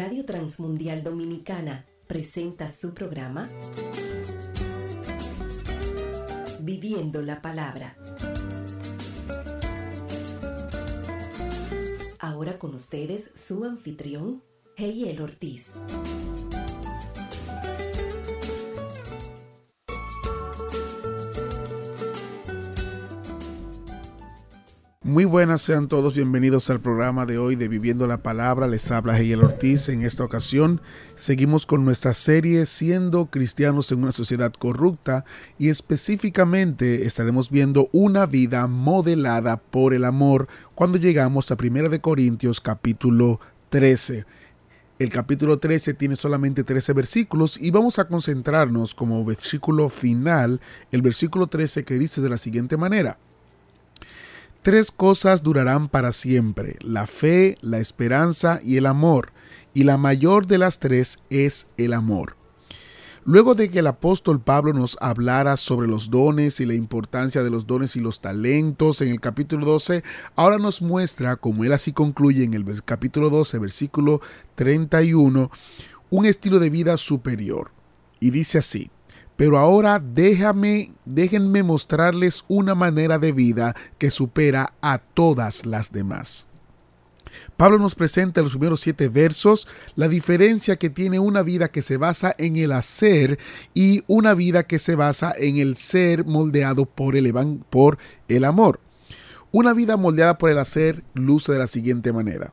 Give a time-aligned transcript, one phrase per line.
[0.00, 3.48] Radio Transmundial Dominicana presenta su programa
[6.60, 7.96] Viviendo la Palabra.
[12.20, 14.44] Ahora con ustedes su anfitrión,
[14.76, 15.72] Heyel Ortiz.
[25.08, 28.68] Muy buenas sean todos, bienvenidos al programa de hoy de Viviendo la Palabra.
[28.68, 29.88] Les habla Heyel Ortiz.
[29.88, 30.82] En esta ocasión
[31.16, 35.24] seguimos con nuestra serie Siendo cristianos en una sociedad corrupta
[35.56, 42.02] y específicamente estaremos viendo una vida modelada por el amor cuando llegamos a 1 de
[42.02, 43.40] Corintios capítulo
[43.70, 44.26] 13.
[44.98, 50.60] El capítulo 13 tiene solamente 13 versículos y vamos a concentrarnos como versículo final
[50.92, 53.16] el versículo 13 que dice de la siguiente manera.
[54.62, 59.32] Tres cosas durarán para siempre, la fe, la esperanza y el amor,
[59.72, 62.36] y la mayor de las tres es el amor.
[63.24, 67.50] Luego de que el apóstol Pablo nos hablara sobre los dones y la importancia de
[67.50, 70.02] los dones y los talentos en el capítulo 12,
[70.34, 74.20] ahora nos muestra, como él así concluye en el capítulo 12, versículo
[74.56, 75.50] 31,
[76.10, 77.70] un estilo de vida superior.
[78.18, 78.90] Y dice así,
[79.38, 86.48] pero ahora déjame, déjenme mostrarles una manera de vida que supera a todas las demás.
[87.56, 91.82] Pablo nos presenta en los primeros siete versos la diferencia que tiene una vida que
[91.82, 93.38] se basa en el hacer
[93.74, 97.32] y una vida que se basa en el ser moldeado por el,
[97.70, 98.80] por el amor.
[99.52, 102.52] Una vida moldeada por el hacer luce de la siguiente manera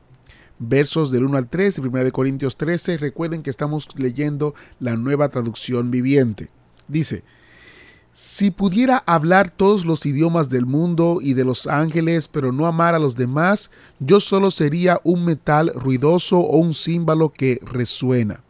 [0.58, 2.96] versos del 1 al 3 de 1 Corintios 13.
[2.98, 6.48] Recuerden que estamos leyendo la nueva traducción viviente.
[6.88, 7.24] Dice,
[8.12, 12.94] si pudiera hablar todos los idiomas del mundo y de los ángeles, pero no amar
[12.94, 18.42] a los demás, yo solo sería un metal ruidoso o un címbalo que resuena.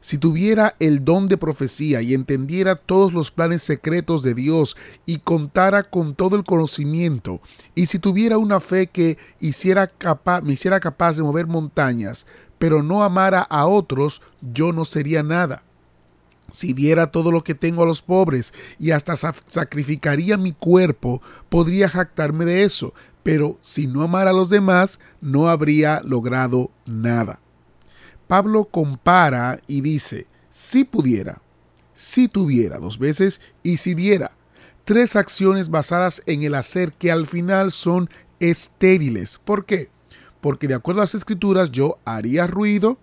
[0.00, 5.18] Si tuviera el don de profecía y entendiera todos los planes secretos de Dios y
[5.18, 7.42] contara con todo el conocimiento,
[7.74, 9.92] y si tuviera una fe que hiciera
[10.42, 12.26] me hiciera capaz de mover montañas,
[12.58, 15.62] pero no amara a otros, yo no sería nada.
[16.52, 21.88] Si diera todo lo que tengo a los pobres y hasta sacrificaría mi cuerpo, podría
[21.88, 27.40] jactarme de eso, pero si no amara a los demás, no habría logrado nada.
[28.28, 31.42] Pablo compara y dice, si pudiera,
[31.94, 34.32] si tuviera dos veces y si diera.
[34.84, 38.10] Tres acciones basadas en el hacer que al final son
[38.40, 39.38] estériles.
[39.38, 39.90] ¿Por qué?
[40.40, 42.98] Porque de acuerdo a las escrituras yo haría ruido,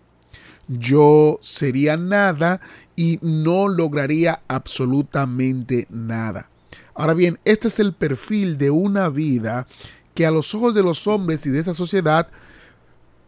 [0.70, 2.62] yo sería nada
[2.96, 6.50] y no lograría absolutamente nada.
[6.94, 9.68] Ahora bien, este es el perfil de una vida
[10.14, 12.28] que a los ojos de los hombres y de esta sociedad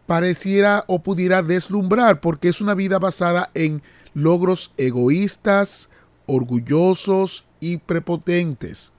[0.06, 3.82] pareciera o pudiera deslumbrar, porque es una vida basada en
[4.14, 5.90] logros egoístas,
[6.26, 8.92] orgullosos y prepotentes,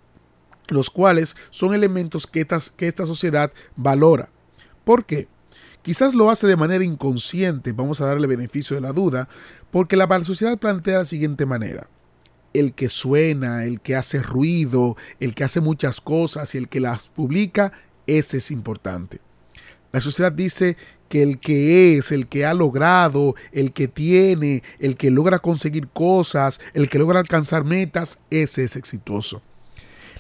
[0.68, 4.30] los cuales son elementos que esta, que esta sociedad valora.
[4.84, 5.28] ¿Por qué?
[5.84, 9.28] Quizás lo hace de manera inconsciente, vamos a darle beneficio de la duda,
[9.70, 11.90] porque la sociedad plantea de la siguiente manera.
[12.54, 16.80] El que suena, el que hace ruido, el que hace muchas cosas y el que
[16.80, 17.74] las publica,
[18.08, 19.20] ese es importante.
[19.92, 20.78] La sociedad dice
[21.10, 25.90] que el que es, el que ha logrado, el que tiene, el que logra conseguir
[25.90, 29.42] cosas, el que logra alcanzar metas, ese es exitoso.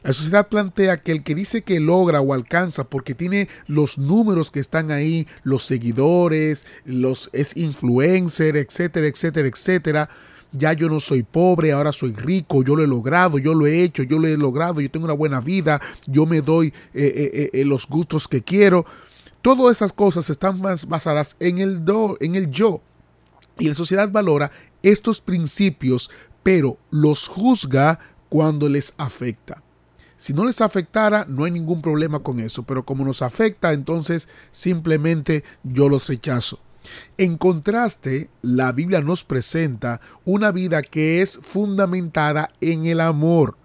[0.03, 4.51] La sociedad plantea que el que dice que logra o alcanza porque tiene los números
[4.51, 10.09] que están ahí, los seguidores, los es influencer, etcétera, etcétera, etcétera.
[10.51, 13.81] Ya yo no soy pobre, ahora soy rico, yo lo he logrado, yo lo he
[13.81, 17.49] hecho, yo lo he logrado, yo tengo una buena vida, yo me doy eh, eh,
[17.53, 18.85] eh, los gustos que quiero.
[19.41, 22.81] Todas esas cosas están más basadas en el, do, en el yo.
[23.57, 24.51] Y la sociedad valora
[24.83, 26.11] estos principios,
[26.43, 29.63] pero los juzga cuando les afecta.
[30.23, 34.29] Si no les afectara, no hay ningún problema con eso, pero como nos afecta, entonces
[34.51, 36.61] simplemente yo los rechazo.
[37.17, 43.57] En contraste, la Biblia nos presenta una vida que es fundamentada en el amor,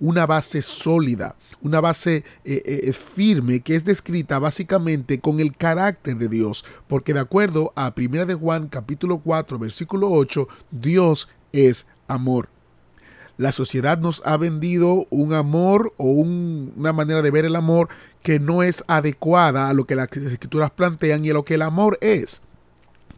[0.00, 6.18] una base sólida, una base eh, eh, firme que es descrita básicamente con el carácter
[6.18, 11.86] de Dios, porque de acuerdo a 1 de Juan capítulo 4 versículo 8, Dios es
[12.06, 12.50] amor.
[13.38, 17.88] La sociedad nos ha vendido un amor o una manera de ver el amor
[18.22, 21.62] que no es adecuada a lo que las escrituras plantean y a lo que el
[21.62, 22.42] amor es.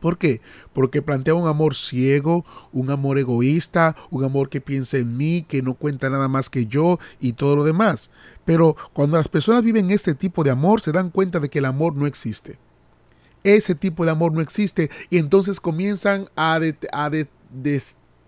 [0.00, 0.42] ¿Por qué?
[0.74, 5.62] Porque plantea un amor ciego, un amor egoísta, un amor que piensa en mí, que
[5.62, 8.10] no cuenta nada más que yo y todo lo demás.
[8.44, 11.64] Pero cuando las personas viven ese tipo de amor se dan cuenta de que el
[11.64, 12.58] amor no existe.
[13.44, 16.58] ese tipo de amor no existe y entonces comienzan a,
[16.92, 17.10] a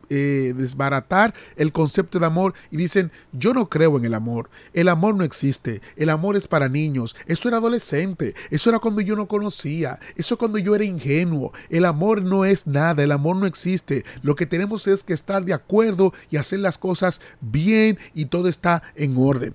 [0.08, 4.88] eh, desbaratar el concepto de amor y dicen, yo no creo en el amor, el
[4.88, 9.16] amor no existe, el amor es para niños, eso era adolescente, eso era cuando yo
[9.16, 13.46] no conocía, eso cuando yo era ingenuo, el amor no es nada, el amor no
[13.46, 18.26] existe, lo que tenemos es que estar de acuerdo y hacer las cosas bien y
[18.26, 19.54] todo está en orden.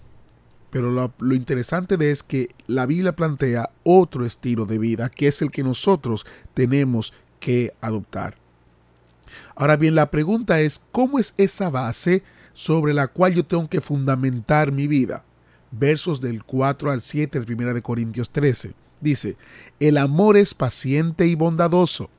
[0.71, 5.51] Pero lo, interesante es que la Biblia plantea otro estilo de vida, que es el
[5.51, 8.40] que nosotros tenemos que adoptar.
[9.55, 12.23] Ahora bien, la pregunta es, ¿cómo es esa base
[12.53, 15.23] sobre la cual yo tengo que fundamentar mi vida?
[15.71, 18.73] Versos del 4 al 7 de 1 de Corintios 13.
[18.99, 19.35] Dice,
[19.79, 22.09] el amor es paciente y bondadoso.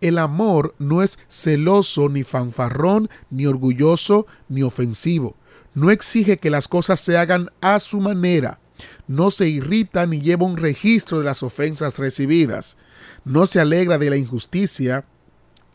[0.00, 5.36] El amor no es celoso, ni fanfarrón, ni orgulloso, ni ofensivo.
[5.74, 8.58] No exige que las cosas se hagan a su manera.
[9.06, 12.78] No se irrita ni lleva un registro de las ofensas recibidas.
[13.24, 15.04] No se alegra de la injusticia,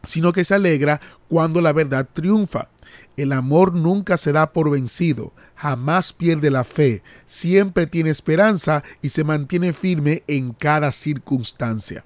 [0.06, 2.70] sino que se alegra cuando la verdad triunfa.
[3.18, 9.10] El amor nunca se da por vencido, jamás pierde la fe, siempre tiene esperanza y
[9.10, 12.04] se mantiene firme en cada circunstancia.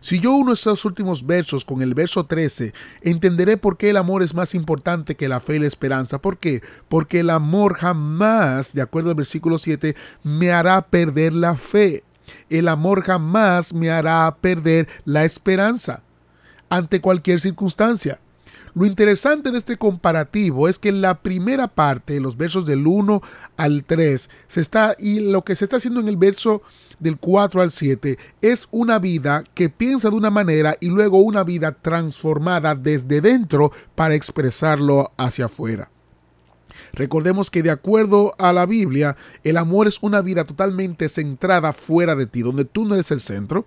[0.00, 2.72] Si yo uno estos últimos versos con el verso 13,
[3.02, 6.20] entenderé por qué el amor es más importante que la fe y la esperanza.
[6.20, 6.62] ¿Por qué?
[6.88, 12.02] Porque el amor jamás, de acuerdo al versículo 7, me hará perder la fe.
[12.50, 16.02] El amor jamás me hará perder la esperanza
[16.68, 18.20] ante cualquier circunstancia.
[18.74, 23.22] Lo interesante de este comparativo es que en la primera parte, los versos del 1
[23.56, 26.60] al 3, se está, y lo que se está haciendo en el verso
[26.98, 31.42] del 4 al 7, es una vida que piensa de una manera y luego una
[31.42, 35.90] vida transformada desde dentro para expresarlo hacia afuera.
[36.92, 42.14] Recordemos que de acuerdo a la Biblia, el amor es una vida totalmente centrada fuera
[42.14, 43.66] de ti, donde tú no eres el centro,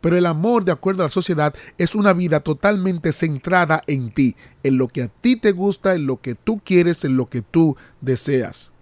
[0.00, 4.36] pero el amor, de acuerdo a la sociedad, es una vida totalmente centrada en ti,
[4.62, 7.42] en lo que a ti te gusta, en lo que tú quieres, en lo que
[7.42, 8.72] tú deseas.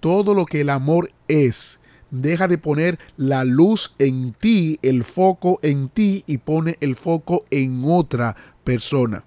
[0.00, 5.58] Todo lo que el amor es, deja de poner la luz en ti, el foco
[5.62, 9.24] en ti y pone el foco en otra persona.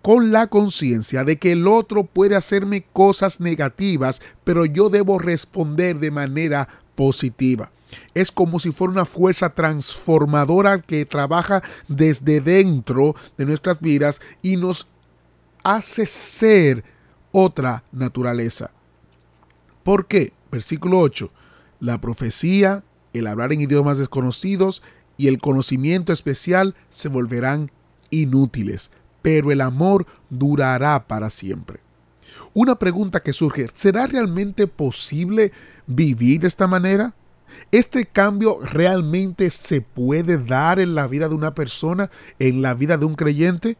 [0.00, 5.98] Con la conciencia de que el otro puede hacerme cosas negativas, pero yo debo responder
[5.98, 7.70] de manera positiva.
[8.14, 14.56] Es como si fuera una fuerza transformadora que trabaja desde dentro de nuestras vidas y
[14.56, 14.88] nos
[15.62, 16.84] hace ser
[17.32, 18.70] otra naturaleza.
[19.82, 20.32] ¿Por qué?
[20.50, 21.30] Versículo 8.
[21.80, 24.82] La profecía, el hablar en idiomas desconocidos
[25.16, 27.70] y el conocimiento especial se volverán
[28.10, 28.90] inútiles,
[29.22, 31.80] pero el amor durará para siempre.
[32.52, 35.52] Una pregunta que surge, ¿será realmente posible
[35.86, 37.14] vivir de esta manera?
[37.70, 42.96] ¿Este cambio realmente se puede dar en la vida de una persona, en la vida
[42.96, 43.76] de un creyente?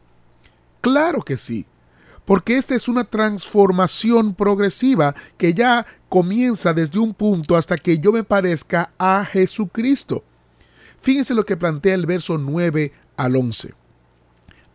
[0.81, 1.65] Claro que sí,
[2.25, 8.11] porque esta es una transformación progresiva que ya comienza desde un punto hasta que yo
[8.11, 10.23] me parezca a Jesucristo.
[11.01, 13.73] Fíjense lo que plantea el verso 9 al 11.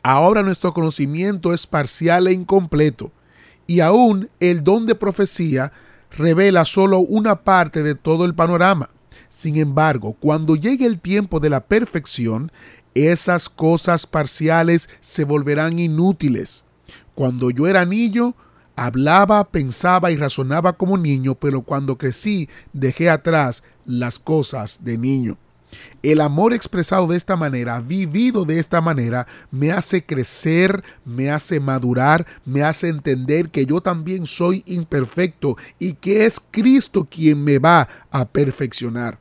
[0.03, 3.13] Ahora nuestro conocimiento es parcial e incompleto,
[3.67, 5.73] y aún el don de profecía
[6.11, 8.91] revela solo una parte de todo el panorama.
[9.29, 12.51] Sin embargo, cuando llegue el tiempo de la perfección,
[12.95, 16.65] esas cosas parciales se volverán inútiles.
[17.15, 18.35] Cuando yo era niño,
[18.77, 25.39] hablaba, pensaba y razonaba como niño, pero cuando crecí dejé atrás las cosas de niño.
[26.03, 31.61] El amor expresado de esta manera, vivido de esta manera, me hace crecer, me hace
[31.61, 37.59] madurar, me hace entender que yo también soy imperfecto y que es Cristo quien me
[37.59, 39.19] va a perfeccionar.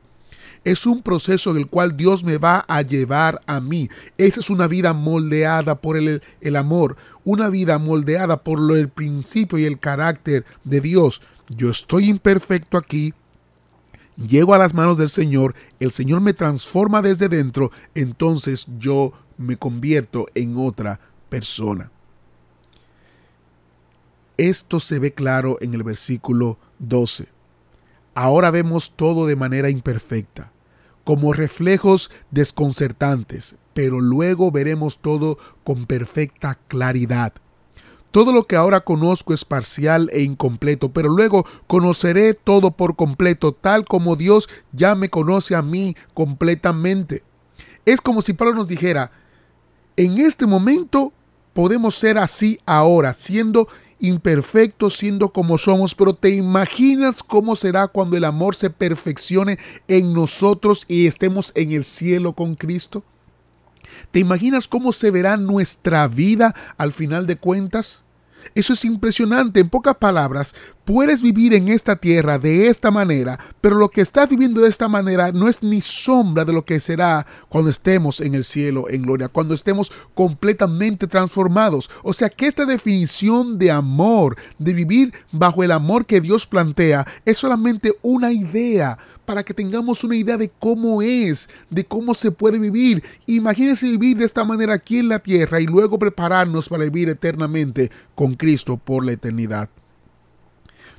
[0.63, 3.89] Es un proceso del cual Dios me va a llevar a mí.
[4.17, 8.89] Esa es una vida moldeada por el, el amor, una vida moldeada por lo, el
[8.89, 11.21] principio y el carácter de Dios.
[11.47, 13.13] Yo estoy imperfecto aquí,
[14.27, 19.57] llego a las manos del Señor, el Señor me transforma desde dentro, entonces yo me
[19.57, 20.99] convierto en otra
[21.29, 21.91] persona.
[24.37, 27.27] Esto se ve claro en el versículo 12.
[28.13, 30.51] Ahora vemos todo de manera imperfecta,
[31.03, 37.33] como reflejos desconcertantes, pero luego veremos todo con perfecta claridad
[38.11, 43.51] todo lo que ahora conozco es parcial e incompleto, pero luego conoceré todo por completo,
[43.51, 47.23] tal como Dios ya me conoce a mí completamente.
[47.85, 49.11] Es como si Pablo nos dijera,
[49.95, 51.13] en este momento
[51.53, 53.67] podemos ser así ahora, siendo
[53.99, 60.13] imperfectos siendo como somos, pero ¿te imaginas cómo será cuando el amor se perfeccione en
[60.13, 63.03] nosotros y estemos en el cielo con Cristo?
[64.11, 68.03] ¿Te imaginas cómo se verá nuestra vida al final de cuentas?
[68.55, 69.59] Eso es impresionante.
[69.59, 70.55] En pocas palabras,
[70.85, 74.87] puedes vivir en esta tierra de esta manera, pero lo que estás viviendo de esta
[74.87, 79.03] manera no es ni sombra de lo que será cuando estemos en el cielo en
[79.03, 81.89] gloria, cuando estemos completamente transformados.
[82.03, 87.05] O sea que esta definición de amor, de vivir bajo el amor que Dios plantea,
[87.25, 88.97] es solamente una idea
[89.29, 93.03] para que tengamos una idea de cómo es, de cómo se puede vivir.
[93.27, 97.91] Imagínense vivir de esta manera aquí en la tierra y luego prepararnos para vivir eternamente
[98.15, 99.69] con Cristo por la eternidad.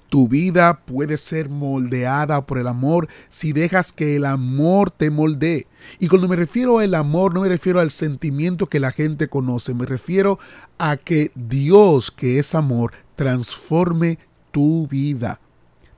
[0.08, 5.66] Tu vida puede ser moldeada por el amor si dejas que el amor te moldee.
[5.99, 9.75] Y cuando me refiero al amor, no me refiero al sentimiento que la gente conoce,
[9.75, 10.38] me refiero
[10.78, 14.20] a que Dios, que es amor, transforme
[14.52, 15.40] tu vida,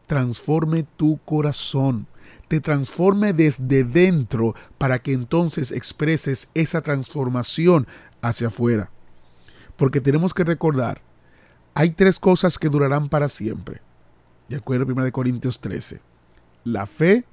[0.06, 2.06] transforme tu corazón
[2.52, 7.86] te transforme desde dentro para que entonces expreses esa transformación
[8.20, 8.90] hacia afuera.
[9.78, 11.00] Porque tenemos que recordar,
[11.72, 13.80] hay tres cosas que durarán para siempre.
[14.50, 16.02] De acuerdo a 1 Corintios 13.
[16.64, 17.24] La fe,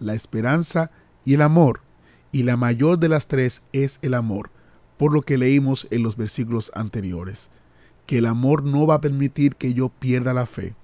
[0.00, 0.90] la esperanza
[1.22, 1.82] y el amor.
[2.32, 4.48] Y la mayor de las tres es el amor,
[4.96, 7.50] por lo que leímos en los versículos anteriores.
[8.06, 10.74] Que el amor no va a permitir que yo pierda la fe.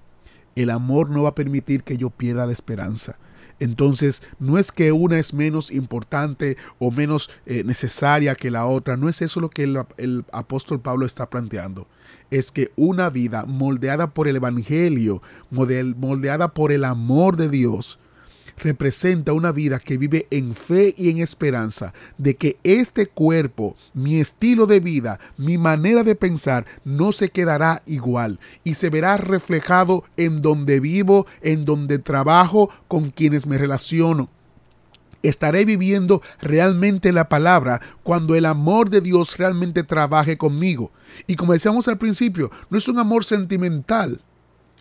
[0.55, 3.17] El amor no va a permitir que yo pierda la esperanza.
[3.59, 8.97] Entonces, no es que una es menos importante o menos eh, necesaria que la otra,
[8.97, 11.87] no es eso lo que el, apóstol Pablo está planteando.
[12.31, 17.99] Es que una vida moldeada por el Evangelio, moldeada por el amor de Dios,
[18.57, 24.19] representa una vida que vive en fe y en esperanza de que este cuerpo, mi
[24.19, 30.03] estilo de vida, mi manera de pensar, no se quedará igual y se verá reflejado
[30.17, 34.29] en donde vivo, en donde trabajo, con quienes me relaciono
[35.23, 40.91] estaré viviendo realmente la palabra cuando el amor de Dios realmente trabaje conmigo.
[41.25, 44.21] Y como decíamos al principio, no es un amor sentimental,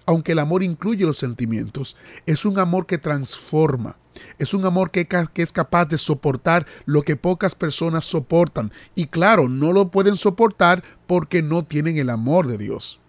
[0.07, 3.97] aunque el amor incluye los sentimientos, es un amor que transforma.
[4.39, 5.07] Es un amor que,
[5.37, 8.73] es capaz de soportar lo que pocas personas soportan.
[8.95, 13.01] Y claro, no lo pueden soportar porque no tienen el amor de Dios.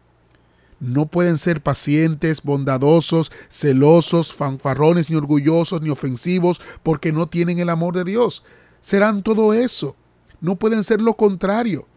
[0.80, 7.70] No pueden ser pacientes, bondadosos, celosos, fanfarrones, ni orgullosos, ni ofensivos, porque no tienen el
[7.70, 8.44] amor de Dios.
[8.80, 9.96] Serán todo eso.
[10.42, 11.88] No pueden ser lo contrario.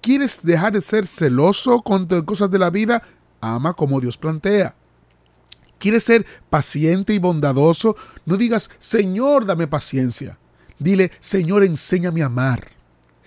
[0.00, 3.02] ¿Quieres dejar de ser celoso con cosas de la vida?
[3.40, 4.74] Ama como Dios plantea.
[5.78, 7.96] ¿Quieres ser paciente y bondadoso?
[8.24, 10.38] No digas, Señor, dame paciencia.
[10.78, 12.70] Dile, Señor, enséñame a amar.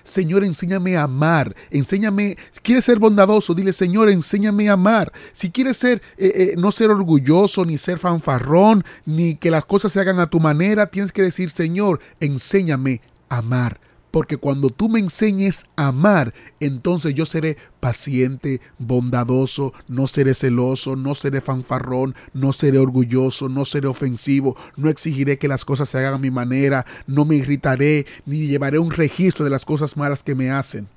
[0.04, 1.56] Señor, enséñame a amar.
[1.70, 5.12] Enséñame, si quieres ser bondadoso, dile, Señor, enséñame a amar.
[5.32, 9.92] Si quieres ser, eh, eh, no ser orgulloso, ni ser fanfarrón, ni que las cosas
[9.92, 13.80] se hagan a tu manera, tienes que decir, Señor, enséñame a amar
[14.12, 20.96] porque cuando tú me enseñes a amar, entonces yo seré paciente, bondadoso, no seré celoso,
[20.96, 25.98] no seré fanfarrón, no seré orgulloso, no seré ofensivo, no exigiré que las cosas se
[26.00, 30.24] hagan a mi manera, no me irritaré, ni llevaré un registro de las cosas malas
[30.24, 30.88] que me hacen.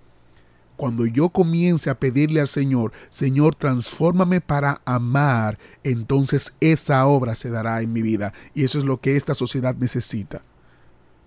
[0.77, 7.51] Cuando yo comience a pedirle al Señor, Señor, transfórmame para amar, entonces esa obra se
[7.51, 8.33] dará en mi vida.
[8.55, 10.43] Y eso es lo que esta sociedad necesita.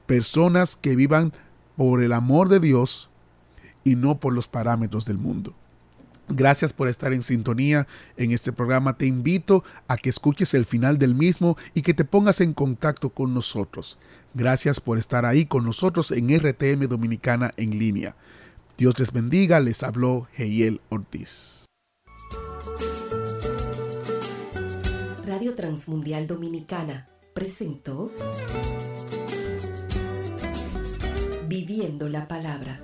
[0.07, 1.31] Personas que vivan
[1.75, 3.09] por el amor de Dios
[3.83, 5.53] y no por los parámetros del mundo.
[6.27, 8.97] Gracias por estar en sintonía en este programa.
[8.97, 13.11] Te invito a que escuches el final del mismo y que te pongas en contacto
[13.11, 13.99] con nosotros.
[14.33, 18.15] Gracias por estar ahí con nosotros en RTM Dominicana en línea.
[18.77, 21.65] Dios les bendiga, les habló Heiel Ortiz.
[25.25, 28.11] Radio Transmundial Dominicana presentó
[31.75, 32.79] La palabra.